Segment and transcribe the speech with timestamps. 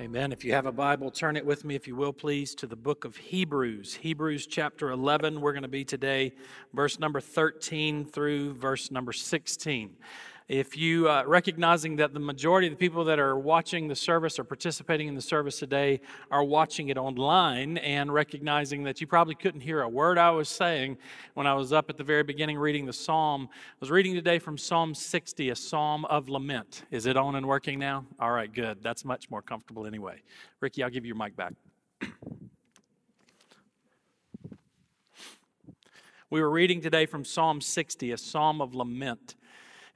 [0.00, 0.32] Amen.
[0.32, 2.74] If you have a Bible, turn it with me, if you will, please, to the
[2.74, 3.96] book of Hebrews.
[3.96, 5.42] Hebrews chapter 11.
[5.42, 6.32] We're going to be today,
[6.72, 9.94] verse number 13 through verse number 16.
[10.50, 14.36] If you, uh, recognizing that the majority of the people that are watching the service
[14.36, 19.36] or participating in the service today are watching it online, and recognizing that you probably
[19.36, 20.98] couldn't hear a word I was saying
[21.34, 24.40] when I was up at the very beginning reading the psalm, I was reading today
[24.40, 26.82] from Psalm 60, a psalm of lament.
[26.90, 28.04] Is it on and working now?
[28.18, 28.82] All right, good.
[28.82, 30.20] That's much more comfortable anyway.
[30.58, 31.52] Ricky, I'll give you your mic back.
[36.28, 39.36] we were reading today from Psalm 60, a psalm of lament.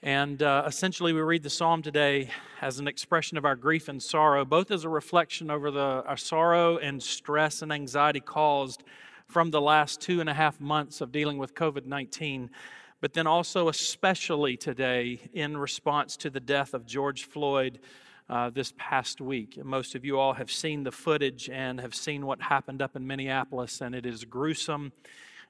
[0.04, 2.28] And uh, essentially, we read the psalm today
[2.60, 6.18] as an expression of our grief and sorrow, both as a reflection over the, our
[6.18, 8.84] sorrow and stress and anxiety caused
[9.26, 12.50] from the last two and a half months of dealing with COVID 19,
[13.00, 17.80] but then also, especially today, in response to the death of George Floyd.
[18.26, 19.62] Uh, this past week.
[19.62, 23.06] Most of you all have seen the footage and have seen what happened up in
[23.06, 24.92] Minneapolis, and it is gruesome,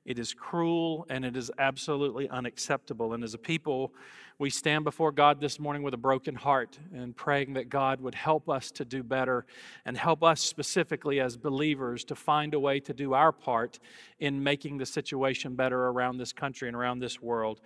[0.05, 3.15] it is cruel, and it is absolutely unacceptable.
[3.15, 3.93] And as a people,
[4.39, 8.15] we stand before God this morning with a broken heart and praying that God would
[8.15, 9.47] help us to do better
[9.85, 13.79] and help us specifically as believers to find a way to do our part
[14.19, 17.61] in making the situation better around this country and around this world.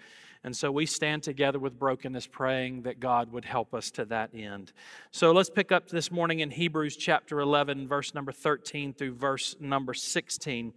[0.45, 4.31] And so we stand together with brokenness, praying that God would help us to that
[4.35, 4.73] end.
[5.11, 9.57] So let's pick up this morning in Hebrews chapter 11, verse number 13 through verse
[9.61, 10.73] number 16.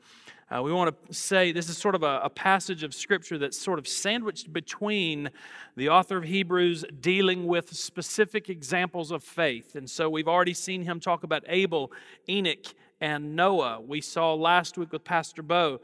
[0.50, 3.58] Uh, we want to say this is sort of a, a, passage of scripture that's
[3.58, 5.30] sort of sandwiched between
[5.78, 9.76] the author of Hebrews dealing with specific examples of faith.
[9.76, 11.90] And so we've already seen him talk about Abel,
[12.28, 12.66] Enoch,
[13.00, 13.80] and Noah.
[13.80, 15.80] We saw last week with Pastor Bo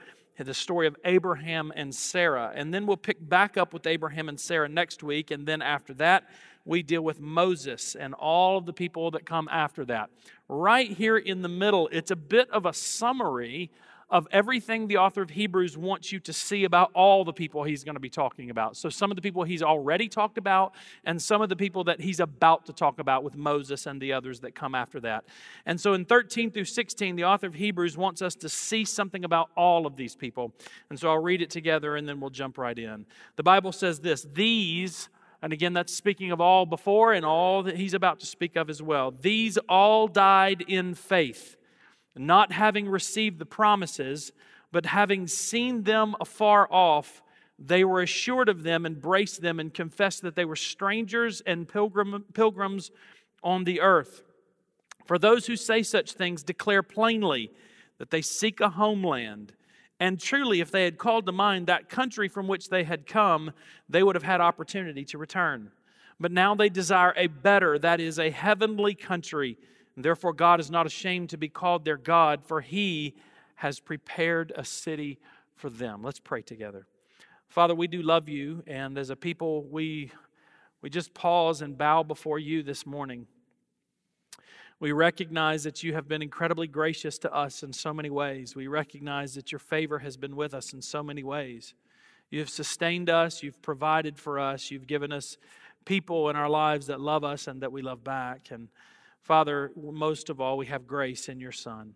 [0.46, 2.52] the story of Abraham and Sarah.
[2.54, 5.32] And then we'll pick back up with Abraham and Sarah next week.
[5.32, 6.30] And then after that,
[6.66, 10.10] we deal with Moses and all of the people that come after that.
[10.48, 13.72] Right here in the middle, it's a bit of a summary
[14.10, 17.84] of everything the author of Hebrews wants you to see about all the people he's
[17.84, 18.78] going to be talking about.
[18.78, 20.74] So, some of the people he's already talked about,
[21.04, 24.14] and some of the people that he's about to talk about with Moses and the
[24.14, 25.26] others that come after that.
[25.66, 29.26] And so, in 13 through 16, the author of Hebrews wants us to see something
[29.26, 30.54] about all of these people.
[30.90, 33.06] And so, I'll read it together and then we'll jump right in.
[33.36, 37.78] The Bible says this These and again, that's speaking of all before and all that
[37.78, 39.12] he's about to speak of as well.
[39.12, 41.57] These all died in faith
[42.20, 44.32] not having received the promises,
[44.72, 47.22] but having seen them afar off,
[47.60, 52.26] they were assured of them, embraced them, and confessed that they were strangers and pilgrim,
[52.34, 52.92] pilgrims
[53.44, 54.24] on the earth.
[55.06, 57.52] For those who say such things declare plainly
[57.98, 59.54] that they seek a homeland.
[60.00, 63.52] And truly, if they had called to mind that country from which they had come,
[63.90, 65.72] they would have had opportunity to return.
[66.20, 69.58] But now they desire a better, that is, a heavenly country.
[70.04, 73.16] Therefore, God is not ashamed to be called their God, for he
[73.56, 75.18] has prepared a city
[75.56, 76.04] for them.
[76.04, 76.86] Let's pray together.
[77.50, 80.12] Father, we do love you, and as a people, we,
[80.82, 83.26] we just pause and bow before you this morning.
[84.80, 88.56] We recognize that you have been incredibly gracious to us in so many ways.
[88.56, 91.74] We recognize that your favor has been with us in so many ways.
[92.30, 95.38] You have sustained us, you've provided for us, you've given us
[95.86, 98.50] people in our lives that love us and that we love back.
[98.52, 98.68] And
[99.22, 101.94] Father, most of all, we have grace in your Son.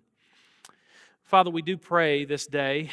[1.23, 2.89] Father, we do pray this day,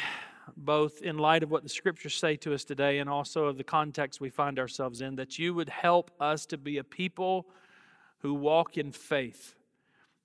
[0.55, 3.63] both in light of what the scriptures say to us today and also of the
[3.63, 7.47] context we find ourselves in, that you would help us to be a people
[8.19, 9.55] who walk in faith.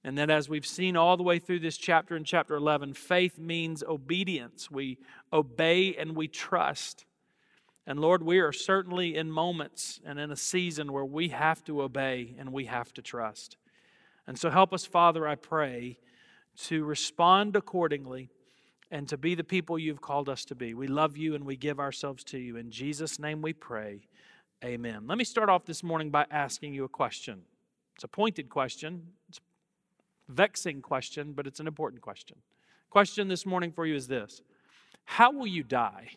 [0.05, 3.39] And that as we've seen all the way through this chapter in chapter 11, faith
[3.39, 4.71] means obedience.
[4.71, 4.99] We
[5.33, 7.07] obey and we trust.
[7.87, 11.83] And Lord, we are certainly in moments and in a season where we have to
[11.83, 13.57] obey and we have to trust.
[14.27, 15.99] And so help us, Father, I pray,
[16.65, 18.31] to respond accordingly
[18.91, 20.73] and to be the people you've called us to be.
[20.75, 22.57] We love you and we give ourselves to you.
[22.57, 24.07] In Jesus' name we pray.
[24.65, 25.07] Amen.
[25.07, 27.43] Let me start off this morning by asking you a question.
[27.97, 32.37] It's a pointed question, it's a vexing question, but it's an important question.
[32.91, 34.41] Question this morning for you is this
[35.05, 36.09] How will you die?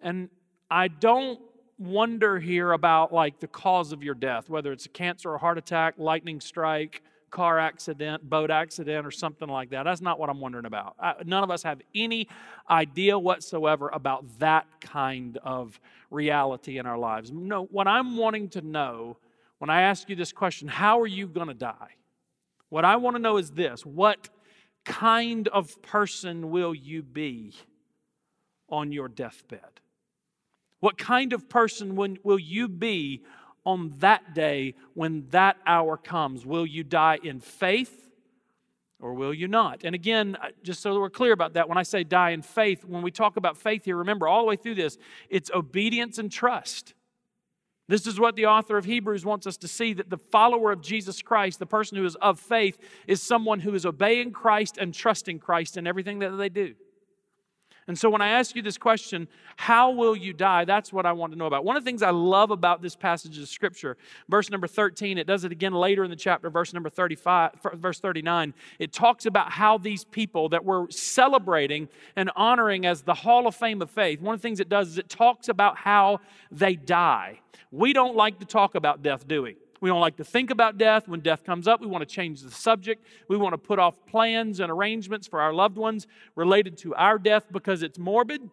[0.00, 0.30] And
[0.70, 1.40] I don't
[1.80, 5.56] wonder here about like the cause of your death, whether it's a cancer or heart
[5.56, 9.84] attack, lightning strike, car accident, boat accident, or something like that.
[9.84, 10.94] That's not what I'm wondering about.
[11.00, 12.28] I, none of us have any
[12.68, 15.80] idea whatsoever about that kind of
[16.10, 17.30] reality in our lives.
[17.32, 19.16] No, what I'm wanting to know
[19.58, 21.94] when I ask you this question, how are you going to die?
[22.68, 24.28] What I want to know is this what
[24.84, 27.54] kind of person will you be
[28.68, 29.80] on your deathbed?
[30.80, 33.22] What kind of person will you be
[33.64, 36.44] on that day when that hour comes?
[36.44, 38.08] Will you die in faith
[38.98, 39.84] or will you not?
[39.84, 42.84] And again, just so that we're clear about that, when I say die in faith,
[42.84, 44.96] when we talk about faith here, remember all the way through this,
[45.28, 46.94] it's obedience and trust.
[47.86, 50.80] This is what the author of Hebrews wants us to see that the follower of
[50.80, 54.94] Jesus Christ, the person who is of faith, is someone who is obeying Christ and
[54.94, 56.74] trusting Christ in everything that they do.
[57.86, 60.64] And so when I ask you this question, how will you die?
[60.64, 61.64] That's what I want to know about.
[61.64, 63.96] One of the things I love about this passage of scripture,
[64.28, 67.98] verse number 13, it does it again later in the chapter, verse number 35, verse
[67.98, 68.54] 39.
[68.78, 73.54] It talks about how these people that we're celebrating and honoring as the Hall of
[73.54, 76.76] Fame of faith, one of the things it does is it talks about how they
[76.76, 77.40] die.
[77.72, 79.56] We don't like to talk about death, do we?
[79.80, 81.08] We don't like to think about death.
[81.08, 83.04] When death comes up, we want to change the subject.
[83.28, 86.06] We want to put off plans and arrangements for our loved ones
[86.36, 88.50] related to our death because it's morbid,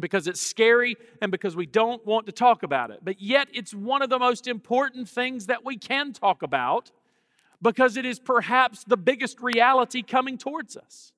[0.00, 3.00] because it's scary, and because we don't want to talk about it.
[3.02, 6.90] But yet, it's one of the most important things that we can talk about
[7.60, 11.13] because it is perhaps the biggest reality coming towards us.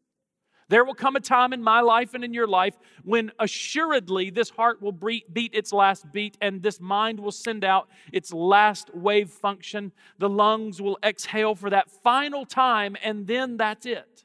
[0.68, 4.50] There will come a time in my life and in your life when assuredly this
[4.50, 9.30] heart will beat its last beat and this mind will send out its last wave
[9.30, 9.92] function.
[10.18, 14.24] The lungs will exhale for that final time, and then that's it.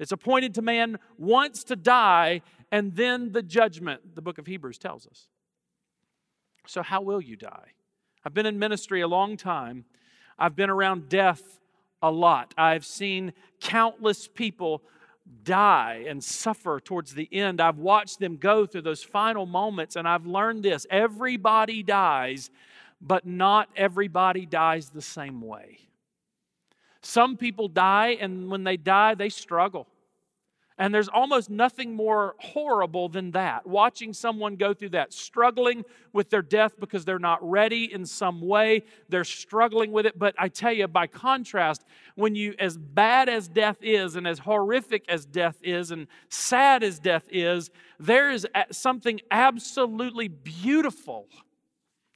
[0.00, 2.42] It's appointed to man once to die,
[2.72, 5.28] and then the judgment, the book of Hebrews tells us.
[6.66, 7.74] So, how will you die?
[8.24, 9.84] I've been in ministry a long time.
[10.36, 11.60] I've been around death
[12.02, 12.52] a lot.
[12.58, 14.82] I've seen countless people
[15.44, 17.60] die and suffer towards the end.
[17.60, 22.50] I've watched them go through those final moments, and I've learned this everybody dies,
[23.00, 25.78] but not everybody dies the same way.
[27.02, 29.86] Some people die, and when they die, they struggle.
[30.78, 33.66] And there's almost nothing more horrible than that.
[33.66, 38.40] Watching someone go through that, struggling with their death because they're not ready in some
[38.40, 38.84] way.
[39.08, 40.18] They're struggling with it.
[40.18, 41.84] But I tell you, by contrast,
[42.14, 46.82] when you, as bad as death is, and as horrific as death is, and sad
[46.82, 47.70] as death is,
[48.00, 51.28] there is something absolutely beautiful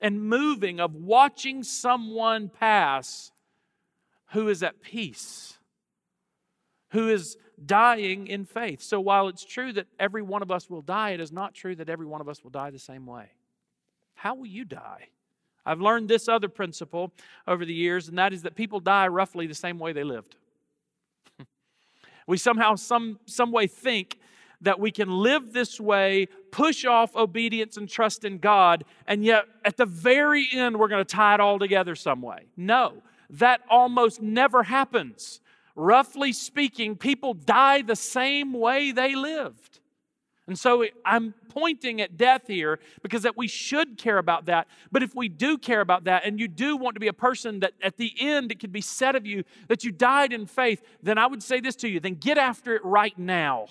[0.00, 3.32] and moving of watching someone pass
[4.32, 5.59] who is at peace,
[6.91, 8.82] who is dying in faith.
[8.82, 11.75] So while it's true that every one of us will die, it is not true
[11.76, 13.31] that every one of us will die the same way.
[14.14, 15.08] How will you die?
[15.64, 17.12] I've learned this other principle
[17.47, 20.37] over the years, and that is that people die roughly the same way they lived.
[22.26, 24.19] we somehow, some, some way, think
[24.61, 29.44] that we can live this way, push off obedience and trust in God, and yet
[29.64, 32.47] at the very end, we're going to tie it all together some way.
[32.56, 35.41] No, that almost never happens
[35.76, 39.81] roughly speaking, people die the same way they lived.
[40.49, 44.69] And so I'm pointing at death here because that we should care about that.
[44.93, 47.61] But if we do care about that and you do want to be a person
[47.61, 50.82] that at the end it could be said of you that you died in faith,
[51.02, 53.67] then I would say this to you, then get after it right now.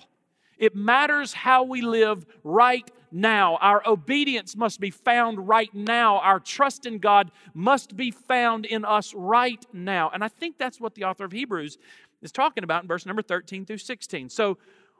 [0.58, 3.56] It matters how we live right now.
[3.60, 6.18] Our obedience must be found right now.
[6.18, 10.10] Our trust in God must be found in us right now.
[10.12, 11.78] And I think that's what the author of Hebrews
[12.22, 14.28] is talking about in verse number 13 through 16.
[14.30, 14.58] So,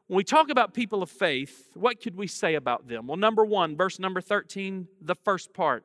[0.09, 3.09] when we talk about people of faith, what could we say about them?
[3.09, 5.85] Well, number one, verse number 13, the first part.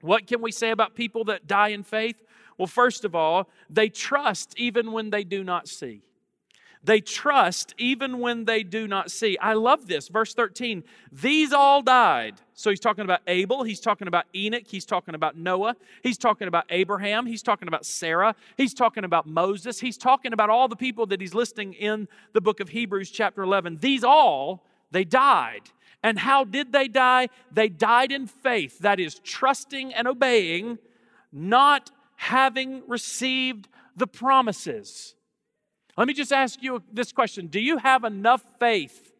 [0.00, 2.22] What can we say about people that die in faith?
[2.56, 6.00] Well, first of all, they trust even when they do not see.
[6.84, 9.38] They trust even when they do not see.
[9.38, 10.08] I love this.
[10.08, 12.40] Verse 13, these all died.
[12.54, 16.48] So he's talking about Abel, he's talking about Enoch, he's talking about Noah, he's talking
[16.48, 20.76] about Abraham, he's talking about Sarah, he's talking about Moses, he's talking about all the
[20.76, 23.78] people that he's listing in the book of Hebrews, chapter 11.
[23.80, 25.70] These all, they died.
[26.02, 27.28] And how did they die?
[27.52, 30.78] They died in faith, that is, trusting and obeying,
[31.32, 35.14] not having received the promises.
[35.96, 39.12] Let me just ask you this question Do you have enough faith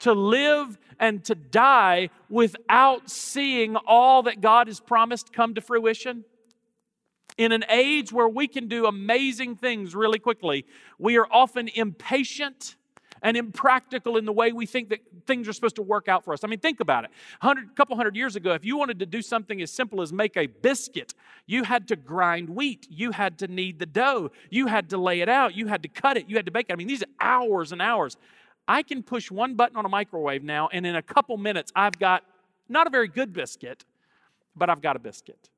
[0.00, 6.24] to live and to die without seeing all that God has promised come to fruition?
[7.36, 10.64] In an age where we can do amazing things really quickly,
[10.98, 12.74] we are often impatient
[13.22, 16.32] and impractical in the way we think that things are supposed to work out for
[16.32, 16.44] us.
[16.44, 17.10] I mean, think about it.
[17.42, 20.36] A couple hundred years ago, if you wanted to do something as simple as make
[20.36, 21.14] a biscuit,
[21.46, 25.20] you had to grind wheat, you had to knead the dough, you had to lay
[25.20, 26.72] it out, you had to cut it, you had to bake it.
[26.72, 28.16] I mean, these are hours and hours.
[28.66, 31.98] I can push one button on a microwave now, and in a couple minutes, I've
[31.98, 32.22] got
[32.68, 33.84] not a very good biscuit,
[34.54, 35.48] but I've got a biscuit.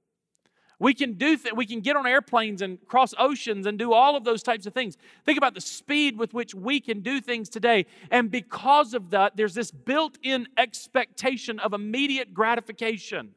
[0.81, 4.17] We can do th- we can get on airplanes and cross oceans and do all
[4.17, 4.97] of those types of things.
[5.27, 7.85] Think about the speed with which we can do things today.
[8.11, 13.35] And because of that, there's this built-in expectation of immediate gratification.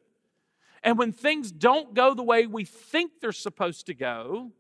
[0.84, 4.52] And when things don't go the way we think they're supposed to go,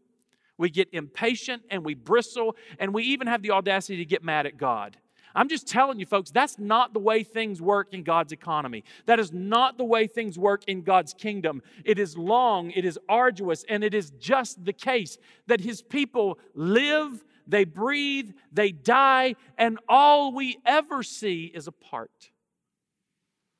[0.57, 4.45] we get impatient and we bristle and we even have the audacity to get mad
[4.45, 4.97] at God.
[5.35, 8.83] I'm just telling you, folks, that's not the way things work in God's economy.
[9.05, 11.61] That is not the way things work in God's kingdom.
[11.83, 16.37] It is long, it is arduous, and it is just the case that His people
[16.53, 22.31] live, they breathe, they die, and all we ever see is a part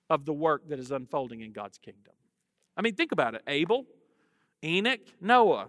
[0.10, 2.14] of the work that is unfolding in God's kingdom.
[2.78, 3.86] I mean, think about it Abel,
[4.64, 5.68] Enoch, Noah.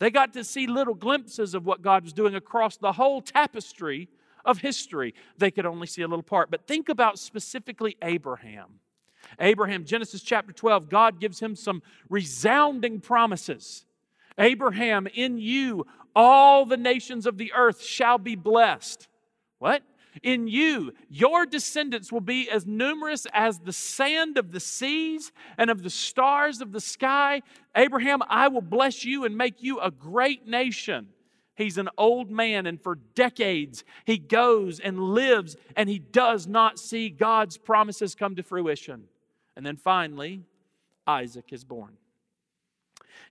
[0.00, 4.08] They got to see little glimpses of what God was doing across the whole tapestry
[4.48, 5.14] of history.
[5.36, 6.50] They could only see a little part.
[6.50, 8.80] But think about specifically Abraham.
[9.38, 13.84] Abraham, Genesis chapter 12, God gives him some resounding promises.
[14.38, 15.86] Abraham, in you,
[16.16, 19.06] all the nations of the earth shall be blessed.
[19.58, 19.82] What?
[20.22, 25.68] In you, your descendants will be as numerous as the sand of the seas and
[25.70, 27.42] of the stars of the sky.
[27.76, 31.08] Abraham, I will bless you and make you a great nation.
[31.58, 36.78] He's an old man, and for decades he goes and lives and he does not
[36.78, 39.08] see God's promises come to fruition.
[39.56, 40.42] And then finally,
[41.04, 41.96] Isaac is born.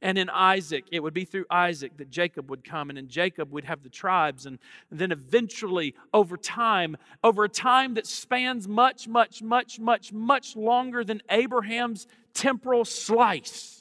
[0.02, 3.54] And in Isaac, it would be through Isaac that Jacob would come, and in Jacob
[3.54, 4.46] would have the tribes.
[4.46, 4.60] And
[4.92, 11.06] then eventually, over time, over a time that spans much, much, much, much, much longer
[11.06, 13.77] than Abraham's temporal slice,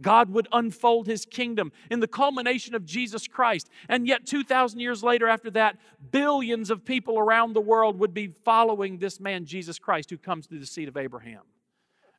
[0.00, 3.68] God would unfold his kingdom in the culmination of Jesus Christ.
[3.88, 5.76] And yet, 2,000 years later, after that,
[6.10, 10.46] billions of people around the world would be following this man, Jesus Christ, who comes
[10.46, 11.42] through the seed of Abraham.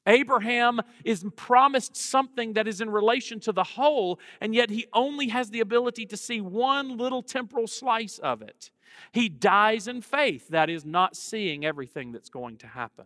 [0.08, 5.28] Abraham is promised something that is in relation to the whole, and yet he only
[5.28, 8.72] has the ability to see one little temporal slice of it.
[9.12, 13.06] He dies in faith, that is, not seeing everything that's going to happen.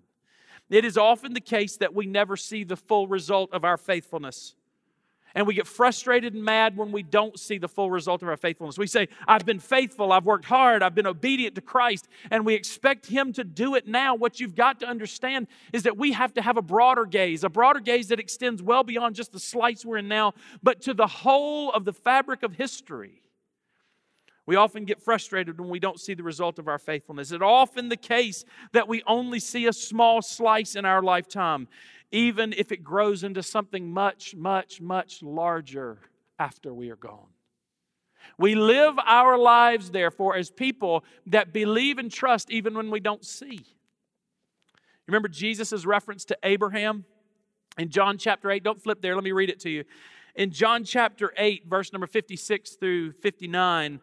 [0.70, 4.56] It is often the case that we never see the full result of our faithfulness.
[5.36, 8.38] And we get frustrated and mad when we don't see the full result of our
[8.38, 8.78] faithfulness.
[8.78, 12.54] We say, I've been faithful, I've worked hard, I've been obedient to Christ, and we
[12.54, 14.14] expect Him to do it now.
[14.14, 17.50] What you've got to understand is that we have to have a broader gaze, a
[17.50, 21.08] broader gaze that extends well beyond just the slice we're in now, but to the
[21.08, 23.24] whole of the fabric of history.
[24.46, 27.32] We often get frustrated when we don't see the result of our faithfulness.
[27.32, 31.70] It's often the case that we only see a small slice in our lifetime
[32.14, 35.98] even if it grows into something much, much, much larger
[36.38, 37.28] after we are gone.
[38.38, 43.26] We live our lives, therefore, as people that believe and trust even when we don't
[43.26, 43.62] see.
[45.08, 47.04] Remember Jesus' reference to Abraham
[47.80, 48.64] in John chapter 8?
[48.64, 49.84] Don't flip there, let me read it to you.
[50.36, 54.00] In John chapter 8, verse number 56 through 59,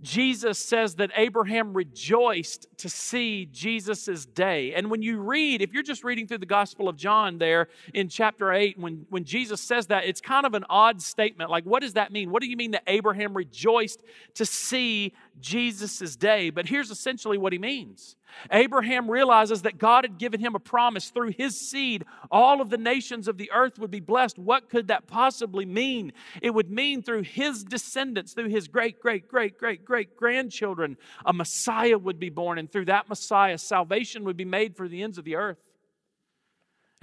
[0.00, 4.74] Jesus says that Abraham rejoiced to see Jesus' day.
[4.74, 8.08] And when you read, if you're just reading through the Gospel of John there in
[8.08, 11.50] chapter 8, when, when Jesus says that, it's kind of an odd statement.
[11.50, 12.30] Like, what does that mean?
[12.30, 14.02] What do you mean that Abraham rejoiced
[14.34, 16.50] to see Jesus' day?
[16.50, 18.16] But here's essentially what he means
[18.50, 22.78] Abraham realizes that God had given him a promise through his seed, all of the
[22.78, 24.38] nations of the earth would be blessed.
[24.38, 26.12] What could that possibly mean?
[26.42, 31.32] It would mean through his descendants, through his great, great, great, great, great grandchildren, a
[31.32, 32.58] Messiah would be born.
[32.58, 35.63] And through that Messiah, salvation would be made for the ends of the earth.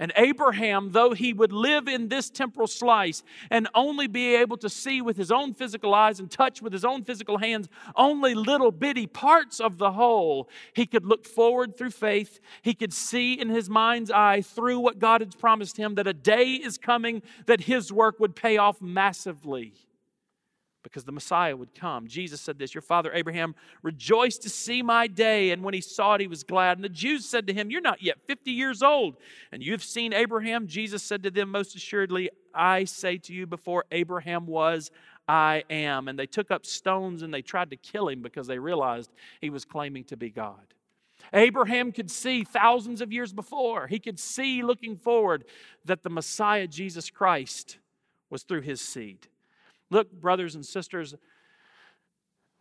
[0.02, 4.68] And Abraham, though he would live in this temporal slice and only be able to
[4.68, 8.72] see with his own physical eyes and touch with his own physical hands only little
[8.72, 12.40] bitty parts of the whole, he could look forward through faith.
[12.62, 16.12] He could see in his mind's eye through what God had promised him that a
[16.12, 19.72] day is coming that his work would pay off massively
[20.92, 22.06] because the Messiah would come.
[22.06, 26.14] Jesus said this Your father Abraham rejoiced to see my day, and when he saw
[26.14, 26.76] it, he was glad.
[26.76, 29.16] And the Jews said to him, You're not yet 50 years old,
[29.50, 30.66] and you've seen Abraham.
[30.66, 34.90] Jesus said to them, Most assuredly, I say to you, before Abraham was,
[35.26, 36.08] I am.
[36.08, 39.50] And they took up stones and they tried to kill him because they realized he
[39.50, 40.74] was claiming to be God.
[41.32, 45.44] Abraham could see thousands of years before, he could see looking forward
[45.84, 47.78] that the Messiah, Jesus Christ,
[48.28, 49.28] was through his seed.
[49.92, 51.14] Look, brothers and sisters,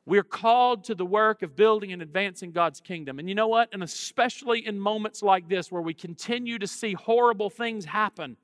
[0.06, 3.20] we're called to the work of building and advancing God's kingdom.
[3.20, 3.70] And you know what?
[3.72, 8.36] And especially in moments like this where we continue to see horrible things happen,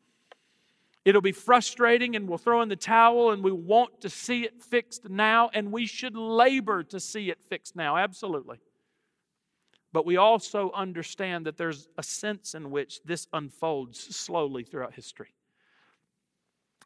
[1.04, 4.64] it'll be frustrating and we'll throw in the towel and we want to see it
[4.64, 7.98] fixed now, and we should labor to see it fixed now.
[7.98, 8.60] Absolutely.
[9.92, 15.34] But we also understand that there's a sense in which this unfolds slowly throughout history.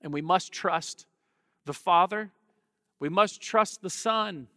[0.01, 1.05] And we must trust
[1.65, 2.31] the Father,
[2.99, 4.47] we must trust the Son,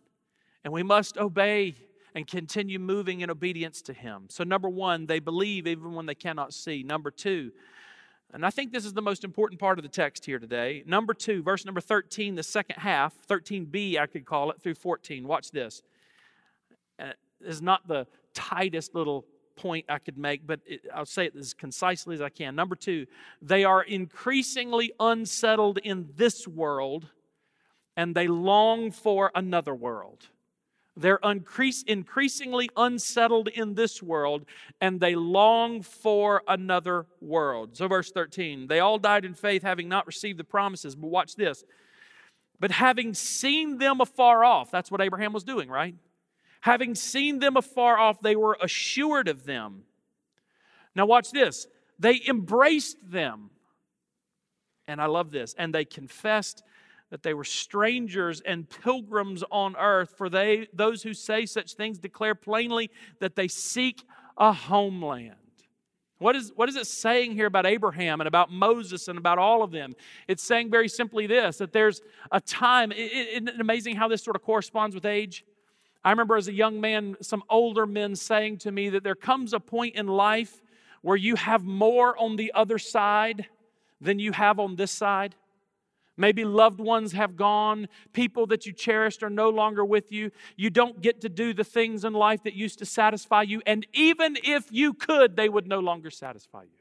[0.64, 1.74] and we must obey
[2.14, 4.26] and continue moving in obedience to Him.
[4.28, 6.82] So, number one, they believe even when they cannot see.
[6.82, 7.52] Number two,
[8.32, 10.82] And I think this is the most important part of the text here today.
[10.86, 15.26] Number two, verse number 13, the second half, 13b, I could call it, through 14.
[15.26, 15.82] Watch this.
[16.98, 19.24] Uh, this is not the tightest little
[19.56, 22.54] point I could make, but it, I'll say it as concisely as I can.
[22.54, 23.06] Number two,
[23.40, 27.08] they are increasingly unsettled in this world
[27.96, 30.28] and they long for another world.
[30.96, 34.46] They're increase, increasingly unsettled in this world
[34.80, 37.76] and they long for another world.
[37.76, 40.94] So, verse 13, they all died in faith, having not received the promises.
[40.94, 41.64] But watch this.
[42.60, 45.96] But having seen them afar off, that's what Abraham was doing, right?
[46.64, 49.82] Having seen them afar off, they were assured of them.
[50.94, 51.66] Now, watch this.
[51.98, 53.50] They embraced them.
[54.88, 55.54] And I love this.
[55.58, 56.62] And they confessed
[57.10, 60.14] that they were strangers and pilgrims on earth.
[60.16, 62.90] For they, those who say such things declare plainly
[63.20, 64.02] that they seek
[64.38, 65.34] a homeland.
[66.16, 69.62] What is, what is it saying here about Abraham and about Moses and about all
[69.62, 69.94] of them?
[70.28, 72.00] It's saying very simply this that there's
[72.32, 72.90] a time.
[72.90, 75.44] Isn't it amazing how this sort of corresponds with age?
[76.04, 79.52] I remember as a young man, some older men saying to me that there comes
[79.52, 80.60] a point in life
[81.00, 83.46] where you have more on the other side
[84.00, 85.34] than you have on this side.
[86.16, 90.30] Maybe loved ones have gone, people that you cherished are no longer with you.
[90.56, 93.86] You don't get to do the things in life that used to satisfy you, and
[93.92, 96.73] even if you could, they would no longer satisfy you.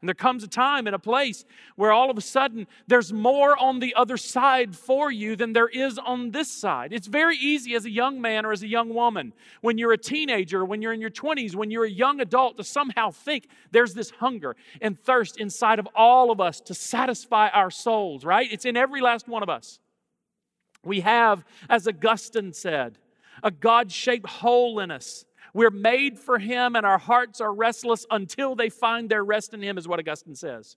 [0.00, 1.44] And there comes a time and a place
[1.76, 5.68] where all of a sudden there's more on the other side for you than there
[5.68, 6.94] is on this side.
[6.94, 9.98] It's very easy as a young man or as a young woman, when you're a
[9.98, 13.92] teenager, when you're in your 20s, when you're a young adult, to somehow think there's
[13.92, 18.50] this hunger and thirst inside of all of us to satisfy our souls, right?
[18.50, 19.80] It's in every last one of us.
[20.82, 22.96] We have, as Augustine said,
[23.42, 28.06] a God shaped hole in us we're made for Him, and our hearts are restless
[28.10, 30.76] until they find their rest in Him, is what Augustine says.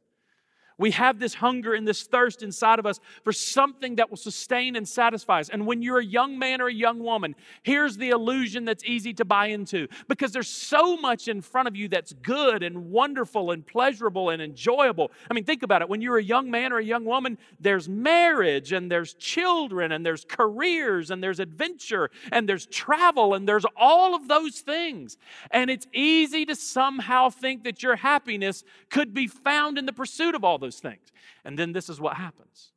[0.78, 4.76] We have this hunger and this thirst inside of us for something that will sustain
[4.76, 5.50] and satisfy us.
[5.50, 9.14] And when you're a young man or a young woman, here's the illusion that's easy
[9.16, 13.52] to buy into because there's so much in front of you that's good and wonderful
[13.52, 15.12] and pleasurable and enjoyable.
[15.30, 15.90] I mean, think about it.
[15.90, 20.06] When you're a young man or a young woman, there's marriage and there's children and
[20.06, 25.18] there's careers and there's adventure and there's travel and there's all of those things.
[25.52, 30.36] And it's easy to somehow think that your happiness could be found in the pursuit
[30.36, 31.12] of all those things.
[31.46, 32.72] And then this is what happens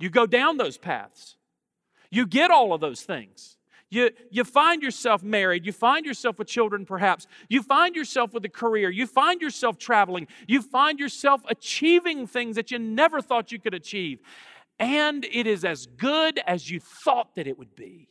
[0.00, 1.36] you go down those paths,
[2.10, 3.56] you get all of those things.
[3.90, 5.64] You, you find yourself married.
[5.64, 7.28] You find yourself with children, perhaps.
[7.48, 8.90] You find yourself with a career.
[8.90, 10.26] You find yourself traveling.
[10.48, 14.18] You find yourself achieving things that you never thought you could achieve.
[14.80, 18.08] And it is as good as you thought that it would be.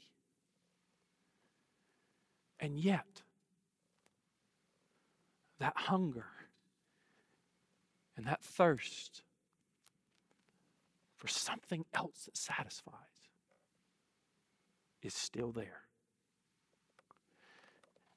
[2.62, 3.24] And yet,
[5.60, 6.28] that hunger
[8.24, 9.22] and that thirst
[11.18, 12.94] for something else that satisfies
[15.02, 15.82] is still there.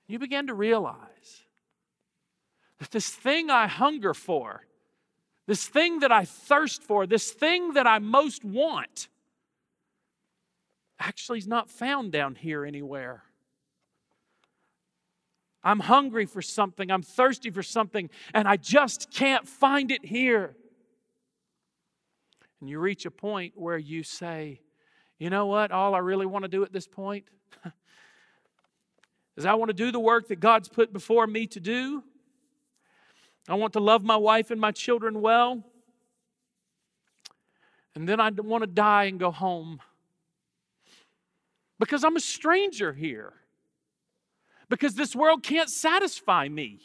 [0.07, 1.43] You begin to realize
[2.79, 4.65] that this thing I hunger for,
[5.47, 9.09] this thing that I thirst for, this thing that I most want,
[11.01, 13.25] actually is not found down here anywhere.
[15.67, 20.55] I'm hungry for something, I'm thirsty for something, and I just can't find it here.
[22.61, 24.61] And you reach a point where you say,
[25.19, 27.25] you know what, all I really want to do at this point
[29.37, 32.05] is I want to do the work that God's put before me to do.
[33.49, 35.65] I want to love my wife and my children well.
[37.97, 39.81] And then I want to die and go home
[41.81, 43.33] because I'm a stranger here
[44.69, 46.81] because this world can't satisfy me.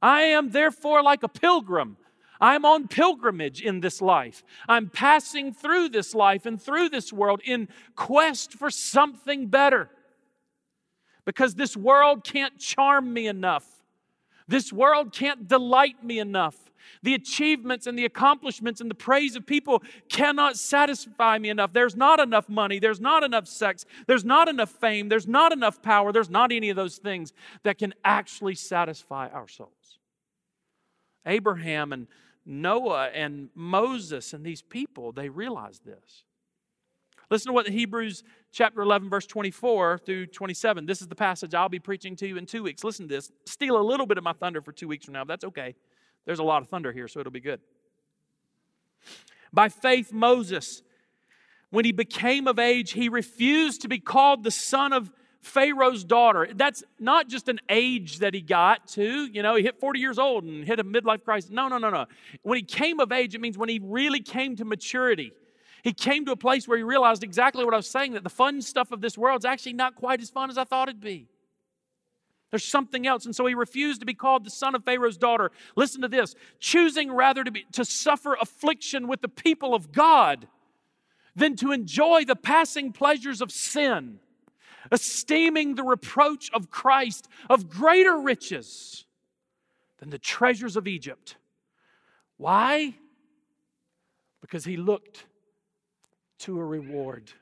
[0.00, 1.96] I am therefore like a pilgrim.
[2.40, 4.42] I'm on pilgrimage in this life.
[4.68, 9.88] I'm passing through this life and through this world in quest for something better.
[11.24, 13.66] Because this world can't charm me enough.
[14.46, 16.56] This world can't delight me enough.
[17.02, 21.72] The achievements and the accomplishments and the praise of people cannot satisfy me enough.
[21.72, 22.78] There's not enough money.
[22.78, 23.84] There's not enough sex.
[24.06, 25.08] There's not enough fame.
[25.08, 26.12] There's not enough power.
[26.12, 29.98] There's not any of those things that can actually satisfy our souls.
[31.26, 32.06] Abraham and
[32.46, 36.24] Noah and Moses and these people, they realized this.
[37.30, 40.86] Listen to what Hebrews chapter 11, verse 24 through 27.
[40.86, 42.84] This is the passage I'll be preaching to you in two weeks.
[42.84, 43.32] Listen to this.
[43.46, 45.24] Steal a little bit of my thunder for two weeks from now.
[45.24, 45.74] That's okay.
[46.26, 47.60] There's a lot of thunder here, so it'll be good.
[49.52, 50.82] By faith, Moses,
[51.70, 55.10] when he became of age, he refused to be called the son of
[55.42, 56.48] Pharaoh's daughter.
[56.54, 60.18] That's not just an age that he got to, you know, he hit 40 years
[60.18, 61.50] old and hit a midlife crisis.
[61.50, 62.06] No, no, no, no.
[62.42, 65.32] When he came of age, it means when he really came to maturity.
[65.82, 68.30] He came to a place where he realized exactly what I was saying that the
[68.30, 71.00] fun stuff of this world is actually not quite as fun as I thought it'd
[71.00, 71.28] be.
[72.54, 73.24] There's something else.
[73.24, 75.50] And so he refused to be called the son of Pharaoh's daughter.
[75.74, 80.46] Listen to this choosing rather to, be, to suffer affliction with the people of God
[81.34, 84.20] than to enjoy the passing pleasures of sin
[84.92, 89.04] esteeming the reproach of Christ of greater riches
[89.98, 91.34] than the treasures of Egypt.
[92.36, 92.94] Why?
[94.40, 95.26] Because he looked
[96.38, 97.32] to a reward.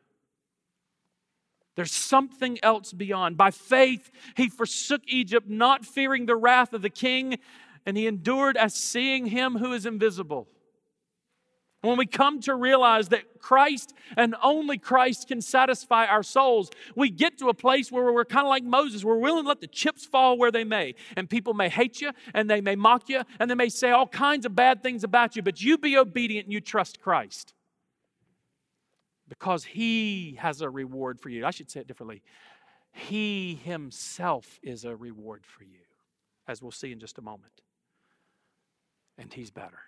[1.74, 3.36] There's something else beyond.
[3.36, 7.38] By faith, he forsook Egypt, not fearing the wrath of the king,
[7.86, 10.48] and he endured as seeing him who is invisible.
[11.82, 17.10] When we come to realize that Christ and only Christ can satisfy our souls, we
[17.10, 19.02] get to a place where we're kind of like Moses.
[19.02, 20.94] We're willing to let the chips fall where they may.
[21.16, 24.06] And people may hate you and they may mock you and they may say all
[24.06, 27.52] kinds of bad things about you, but you be obedient and you trust Christ.
[29.38, 31.46] Because He has a reward for you.
[31.46, 32.22] I should say it differently.
[32.92, 35.80] He Himself is a reward for you,
[36.46, 37.62] as we'll see in just a moment.
[39.16, 39.78] And He's better.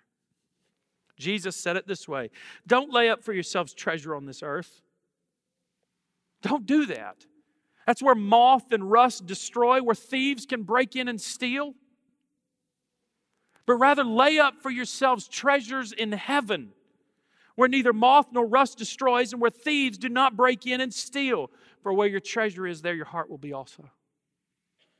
[1.15, 2.31] Jesus said it this way
[2.65, 4.81] Don't lay up for yourselves treasure on this earth.
[6.41, 7.25] Don't do that.
[7.85, 11.75] That's where moth and rust destroy, where thieves can break in and steal.
[13.67, 16.71] But rather lay up for yourselves treasures in heaven,
[17.55, 21.51] where neither moth nor rust destroys, and where thieves do not break in and steal.
[21.81, 23.89] For where your treasure is, there your heart will be also.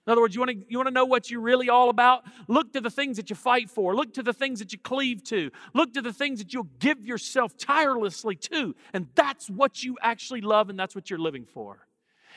[0.06, 2.26] In other words, you want, to, you want to know what you're really all about?
[2.48, 3.96] Look to the things that you fight for.
[3.96, 5.50] Look to the things that you cleave to.
[5.74, 8.76] Look to the things that you'll give yourself tirelessly to.
[8.94, 11.88] And that's what you actually love and that's what you're living for.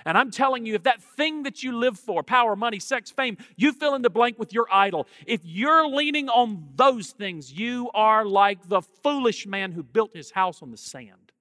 [0.04, 3.36] And I'm telling you, if that thing that you live for power, money, sex, fame
[3.56, 5.06] you fill in the blank with your idol.
[5.26, 10.30] If you're leaning on those things, you are like the foolish man who built his
[10.30, 11.32] house on the sand.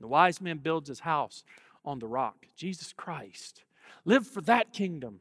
[0.00, 1.44] The wise man builds his house
[1.84, 3.64] on the rock, Jesus Christ.
[4.04, 5.20] Live for that kingdom.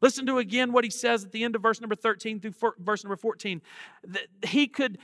[0.00, 3.02] Listen to again what he says at the end of verse number 13 through verse
[3.02, 3.62] number 14.
[4.04, 4.98] That he could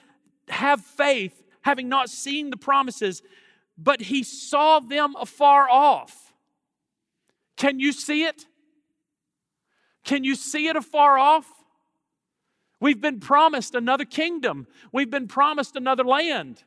[0.48, 3.22] have faith, having not seen the promises,
[3.82, 6.32] but he saw them afar off.
[7.56, 8.46] Can you see it?
[10.04, 11.46] Can you see it afar off?
[12.80, 14.66] We've been promised another kingdom.
[14.92, 16.64] We've been promised another land.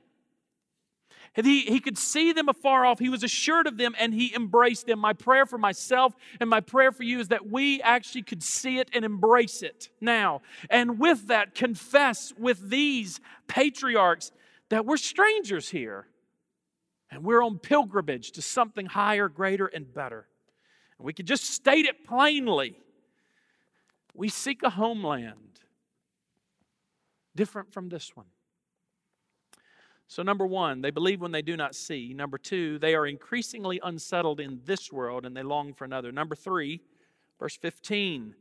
[1.34, 3.00] He, he could see them afar off.
[3.00, 5.00] He was assured of them and he embraced them.
[5.00, 8.80] My prayer for myself and my prayer for you is that we actually could see
[8.80, 10.42] it and embrace it now.
[10.70, 14.32] And with that, confess with these patriarchs
[14.70, 16.08] that we're strangers here
[17.12, 20.28] and we're on pilgrimage to something higher, greater, and better.
[20.98, 22.76] And we could just state it plainly.
[24.14, 25.60] We seek a homeland
[27.36, 28.28] different from this one.
[30.08, 32.14] So, number one, they believe when they do not see.
[32.14, 36.12] Number two, they are increasingly unsettled in this world and they long for another.
[36.12, 36.82] Number three,
[37.40, 38.36] verse 15,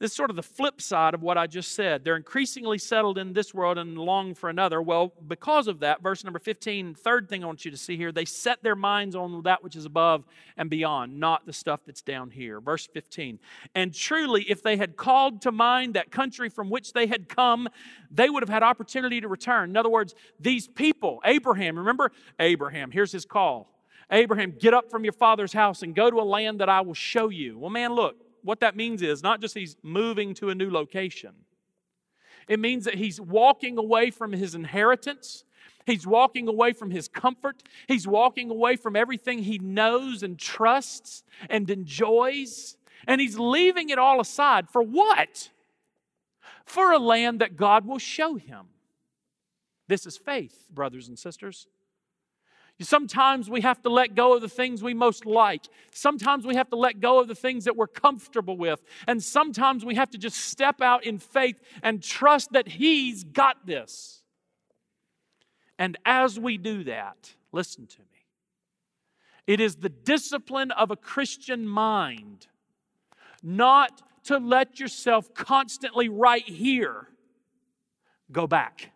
[0.00, 2.04] this is sort of the flip side of what I just said.
[2.04, 4.80] They're increasingly settled in this world and long for another.
[4.80, 8.12] Well, because of that, verse number 15, third thing I want you to see here,
[8.12, 10.24] they set their minds on that which is above
[10.56, 12.60] and beyond, not the stuff that's down here.
[12.60, 13.40] Verse 15.
[13.74, 17.68] And truly, if they had called to mind that country from which they had come,
[18.08, 19.70] they would have had opportunity to return.
[19.70, 23.74] In other words, these people, Abraham, remember Abraham, here's his call.
[24.12, 26.94] Abraham, get up from your father's house and go to a land that I will
[26.94, 27.58] show you.
[27.58, 31.32] Well, man, look, what that means is not just he's moving to a new location,
[32.48, 35.44] it means that he's walking away from his inheritance.
[35.84, 37.62] He's walking away from his comfort.
[37.86, 42.76] He's walking away from everything he knows and trusts and enjoys.
[43.06, 44.68] And he's leaving it all aside.
[44.68, 45.50] For what?
[46.64, 48.66] For a land that God will show him.
[49.88, 51.66] This is faith, brothers and sisters.
[52.80, 55.62] Sometimes we have to let go of the things we most like.
[55.90, 58.82] Sometimes we have to let go of the things that we're comfortable with.
[59.08, 63.66] And sometimes we have to just step out in faith and trust that He's got
[63.66, 64.22] this.
[65.76, 68.04] And as we do that, listen to me.
[69.48, 72.46] It is the discipline of a Christian mind
[73.42, 77.08] not to let yourself constantly right here
[78.30, 78.92] go back.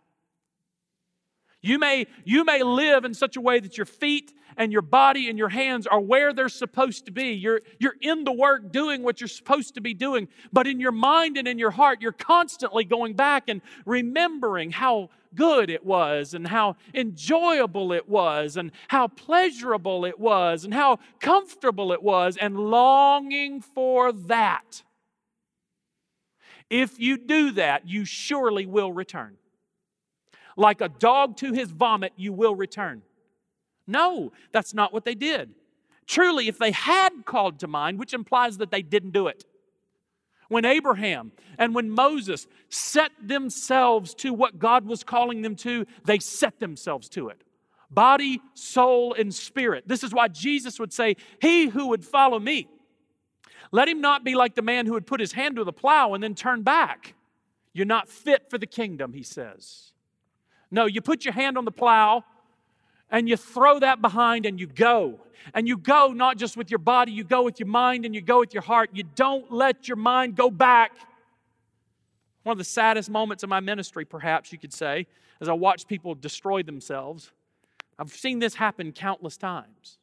[1.63, 5.29] You may, you may live in such a way that your feet and your body
[5.29, 7.33] and your hands are where they're supposed to be.
[7.35, 10.27] You're, you're in the work doing what you're supposed to be doing.
[10.53, 15.11] But in your mind and in your heart, you're constantly going back and remembering how
[15.35, 20.99] good it was and how enjoyable it was and how pleasurable it was and how
[21.21, 24.83] comfortable it was and longing for that.
[26.69, 29.37] If you do that, you surely will return.
[30.57, 33.03] Like a dog to his vomit, you will return.
[33.87, 35.51] No, that's not what they did.
[36.07, 39.45] Truly, if they had called to mind, which implies that they didn't do it,
[40.49, 46.19] when Abraham and when Moses set themselves to what God was calling them to, they
[46.19, 47.43] set themselves to it.
[47.91, 49.85] Body, soul, and spirit.
[49.87, 52.69] This is why Jesus would say, He who would follow me,
[53.71, 56.13] let him not be like the man who would put his hand to the plow
[56.13, 57.15] and then turn back.
[57.73, 59.93] You're not fit for the kingdom, he says.
[60.73, 62.25] No, you put your hand on the plow
[63.11, 65.21] and you throw that behind and you go.
[65.55, 68.23] And you go not just with your body, you go with your mind and you
[68.23, 68.91] go with your heart.
[68.95, 70.93] You don't let your mind go back.
[72.43, 75.07] One of the saddest moments of my ministry, perhaps you could say,
[75.41, 77.31] as I watch people destroy themselves.
[77.99, 79.99] I've seen this happen countless times.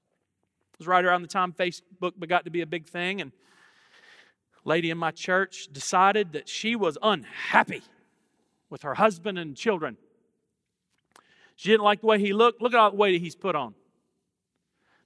[0.74, 3.32] It was right around the time Facebook got to be a big thing, and
[4.66, 7.82] a lady in my church decided that she was unhappy
[8.70, 9.98] with her husband and children.
[11.60, 12.62] She didn't like the way he looked.
[12.62, 13.74] Look at all the weight he's put on.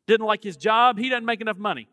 [0.05, 0.99] Didn't like his job.
[0.99, 1.87] He doesn't make enough money.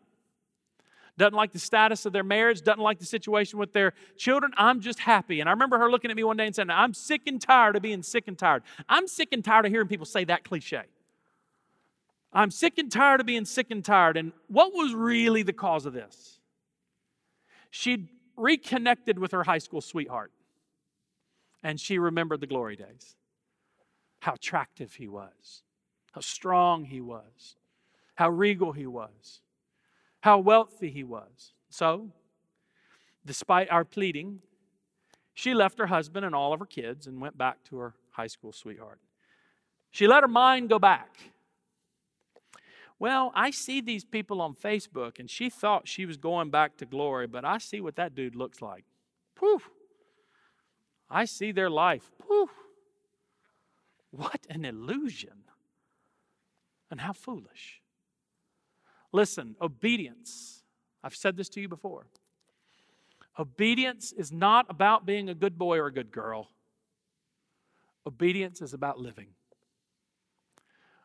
[1.17, 2.61] Doesn't like the status of their marriage.
[2.61, 4.51] Doesn't like the situation with their children.
[4.55, 5.39] I'm just happy.
[5.39, 7.75] And I remember her looking at me one day and saying, I'm sick and tired
[7.75, 8.61] of being sick and tired.
[8.87, 10.83] I'm sick and tired of hearing people say that cliche.
[12.31, 14.15] I'm sick and tired of being sick and tired.
[14.15, 16.39] And what was really the cause of this?
[17.71, 20.31] She'd reconnected with her high school sweetheart,
[21.63, 23.15] and she remembered the glory days
[24.21, 25.63] how attractive he was,
[26.13, 27.55] how strong he was,
[28.15, 29.41] how regal he was,
[30.21, 31.53] how wealthy he was.
[31.69, 32.11] So,
[33.25, 34.39] despite our pleading,
[35.33, 38.27] she left her husband and all of her kids and went back to her high
[38.27, 38.99] school sweetheart.
[39.89, 41.17] She let her mind go back.
[42.99, 46.85] Well, I see these people on Facebook, and she thought she was going back to
[46.85, 48.83] glory, but I see what that dude looks like.
[49.35, 49.67] Poof.
[51.09, 52.11] I see their life.
[52.19, 52.51] Poof.
[54.11, 55.45] What an illusion.
[56.89, 57.81] And how foolish.
[59.13, 60.63] Listen, obedience.
[61.03, 62.05] I've said this to you before.
[63.39, 66.49] Obedience is not about being a good boy or a good girl.
[68.05, 69.29] Obedience is about living.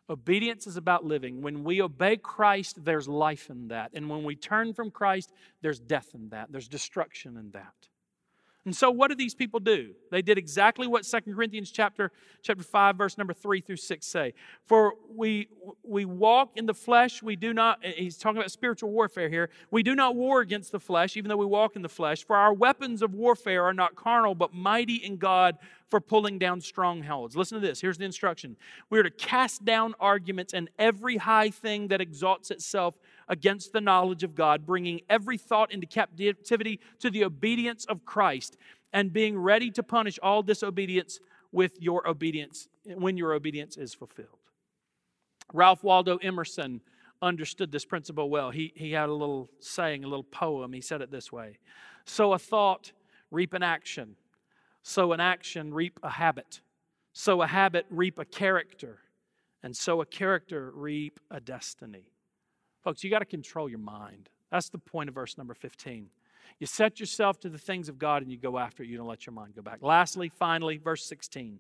[0.09, 1.43] Obedience is about living.
[1.43, 3.91] When we obey Christ, there's life in that.
[3.93, 7.75] And when we turn from Christ, there's death in that, there's destruction in that.
[8.67, 9.95] And so what do these people do?
[10.11, 12.11] They did exactly what 2 Corinthians chapter,
[12.43, 14.35] chapter 5, verse number 3 through 6 say.
[14.65, 15.49] For we
[15.85, 19.51] we walk in the flesh, we do not, he's talking about spiritual warfare here.
[19.71, 22.25] We do not war against the flesh, even though we walk in the flesh.
[22.25, 26.61] For our weapons of warfare are not carnal, but mighty in God for pulling down
[26.61, 27.37] strongholds.
[27.37, 27.81] Listen to this.
[27.81, 28.57] Here's the instruction.
[28.91, 32.97] We are to cast down arguments and every high thing that exalts itself
[33.29, 38.57] against the knowledge of God, bringing every thought into captivity to the obedience of Christ,
[38.93, 41.21] and being ready to punish all disobedience
[41.53, 44.29] with your obedience when your obedience is fulfilled.
[45.53, 46.81] Ralph Waldo Emerson
[47.23, 48.51] understood this principle well.
[48.51, 50.73] He, he had a little saying, a little poem.
[50.73, 51.59] He said it this way
[52.05, 52.93] Sow a thought,
[53.31, 54.17] reap an action.
[54.83, 56.61] Sow an action, reap a habit.
[57.13, 58.99] Sow a habit, reap a character.
[59.63, 62.13] And sow a character, reap a destiny.
[62.87, 64.29] Folks, you got to control your mind.
[64.49, 66.07] That's the point of verse number 15.
[66.61, 68.89] You set yourself to the things of God and you go after it.
[68.89, 69.79] You don't let your mind go back.
[69.83, 71.59] Lastly, finally, verse 16.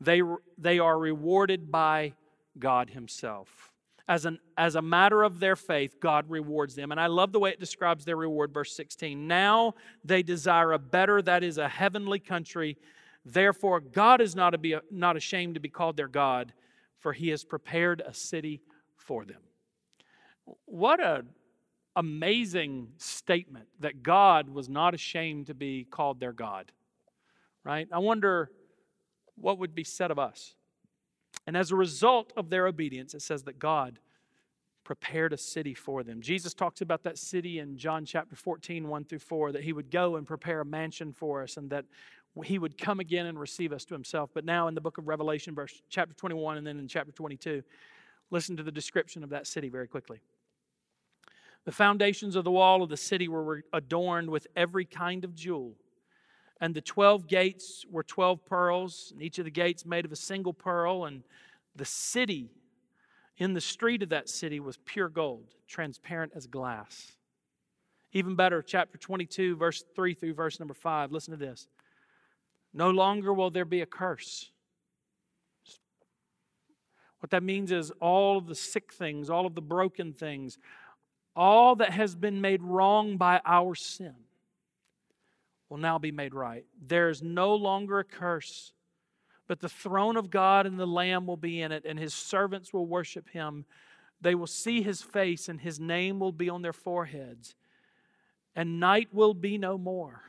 [0.00, 0.22] They,
[0.58, 2.14] they are rewarded by
[2.58, 3.70] God Himself.
[4.08, 6.90] As, an, as a matter of their faith, God rewards them.
[6.90, 9.28] And I love the way it describes their reward, verse 16.
[9.28, 12.76] Now they desire a better, that is, a heavenly country.
[13.24, 16.52] Therefore, God is not, be, not ashamed to be called their God,
[16.98, 18.62] for He has prepared a city
[18.96, 19.38] for them.
[20.66, 21.28] What an
[21.96, 26.72] amazing statement that God was not ashamed to be called their God,
[27.64, 27.88] right?
[27.92, 28.50] I wonder
[29.36, 30.54] what would be said of us.
[31.46, 33.98] And as a result of their obedience, it says that God
[34.84, 36.20] prepared a city for them.
[36.20, 39.90] Jesus talks about that city in John chapter 14, 1 through 4, that he would
[39.90, 41.84] go and prepare a mansion for us and that
[42.44, 44.30] he would come again and receive us to himself.
[44.32, 47.62] But now in the book of Revelation, verse chapter 21, and then in chapter 22,
[48.30, 50.20] listen to the description of that city very quickly.
[51.64, 55.74] The foundations of the wall of the city were adorned with every kind of jewel.
[56.60, 60.16] And the 12 gates were 12 pearls, and each of the gates made of a
[60.16, 61.04] single pearl.
[61.04, 61.22] And
[61.76, 62.50] the city,
[63.38, 67.12] in the street of that city, was pure gold, transparent as glass.
[68.12, 71.12] Even better, chapter 22, verse 3 through verse number 5.
[71.12, 71.68] Listen to this.
[72.72, 74.50] No longer will there be a curse.
[77.20, 80.58] What that means is all of the sick things, all of the broken things,
[81.40, 84.14] all that has been made wrong by our sin
[85.70, 86.66] will now be made right.
[86.86, 88.74] There is no longer a curse,
[89.46, 92.74] but the throne of God and the Lamb will be in it, and his servants
[92.74, 93.64] will worship him.
[94.20, 97.54] They will see his face, and his name will be on their foreheads.
[98.54, 100.20] And night will be no more.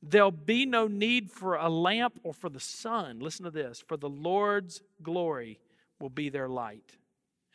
[0.00, 3.18] There'll be no need for a lamp or for the sun.
[3.18, 5.58] Listen to this for the Lord's glory
[5.98, 6.96] will be their light,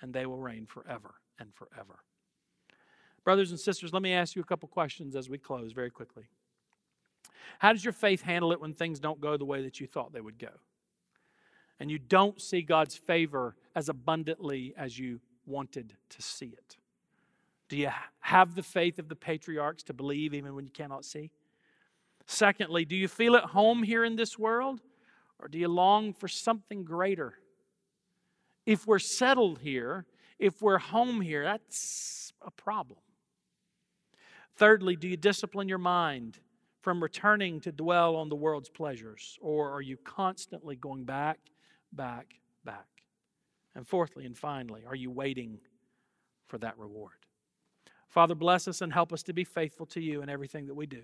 [0.02, 2.00] and they will reign forever and forever.
[3.24, 6.26] Brothers and sisters, let me ask you a couple questions as we close very quickly.
[7.60, 10.14] How does your faith handle it when things don't go the way that you thought
[10.14, 10.50] they would go?
[11.80, 16.78] And you don't see God's favor as abundantly as you wanted to see it?
[17.70, 21.32] Do you have the faith of the patriarchs to believe even when you cannot see?
[22.26, 24.82] Secondly, do you feel at home here in this world
[25.40, 27.36] or do you long for something greater?
[28.66, 30.06] If we're settled here,
[30.40, 33.00] if we're home here, that's a problem.
[34.56, 36.40] Thirdly, do you discipline your mind
[36.82, 39.38] from returning to dwell on the world's pleasures?
[39.42, 41.40] Or are you constantly going back,
[41.92, 42.88] back, back?
[43.76, 45.60] And fourthly and finally, are you waiting
[46.48, 47.14] for that reward?
[48.10, 50.86] Father, bless us and help us to be faithful to you in everything that we
[50.86, 51.02] do.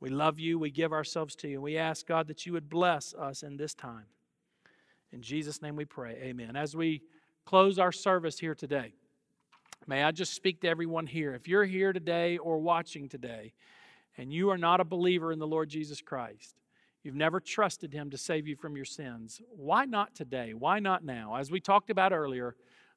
[0.00, 0.58] We love you.
[0.58, 1.60] We give ourselves to you.
[1.60, 4.06] We ask, God, that you would bless us in this time.
[5.12, 6.18] In Jesus' name we pray.
[6.22, 6.56] Amen.
[6.56, 7.02] As we
[7.44, 8.94] close our service here today,
[9.86, 11.34] may I just speak to everyone here.
[11.34, 13.52] If you're here today or watching today
[14.16, 16.56] and you are not a believer in the Lord Jesus Christ,
[17.02, 20.54] you've never trusted him to save you from your sins, why not today?
[20.54, 21.36] Why not now?
[21.36, 22.56] As we talked about earlier,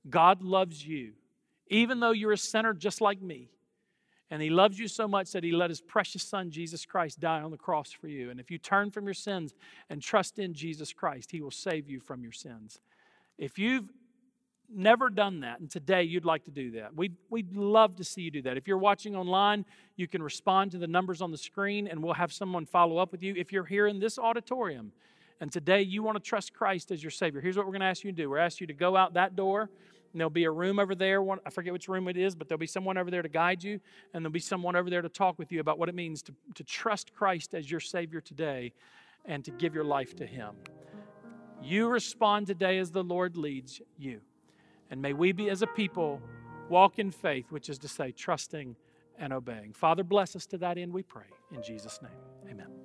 [0.09, 1.13] God loves you,
[1.67, 3.49] even though you're a sinner just like me.
[4.31, 7.41] And he loves you so much that he let his precious son, Jesus Christ, die
[7.41, 8.29] on the cross for you.
[8.29, 9.55] And if you turn from your sins
[9.89, 12.79] and trust in Jesus Christ, he will save you from your sins.
[13.39, 13.91] If you've
[14.73, 18.21] never done that and today you'd like to do that, we'd, we'd love to see
[18.21, 18.57] you do that.
[18.57, 22.13] If you're watching online, you can respond to the numbers on the screen and we'll
[22.13, 23.33] have someone follow up with you.
[23.37, 24.91] If you're here in this auditorium
[25.41, 27.87] and today you want to trust Christ as your Savior, here's what we're going to
[27.87, 28.29] ask you to do.
[28.29, 29.69] We're asking you to go out that door
[30.11, 31.21] and there'll be a room over there.
[31.21, 33.63] One, I forget which room it is, but there'll be someone over there to guide
[33.63, 33.79] you,
[34.13, 36.33] and there'll be someone over there to talk with you about what it means to,
[36.55, 38.73] to trust Christ as your Savior today
[39.25, 40.55] and to give your life to Him.
[41.61, 44.21] You respond today as the Lord leads you.
[44.89, 46.21] And may we be, as a people,
[46.69, 48.75] walk in faith, which is to say, trusting
[49.17, 49.73] and obeying.
[49.73, 51.25] Father, bless us to that end, we pray.
[51.51, 52.78] In Jesus' name.